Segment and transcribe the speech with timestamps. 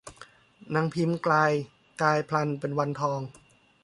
[0.73, 1.51] นางพิมพ์กลาย
[2.01, 3.21] กายพลันเป็นวันทอง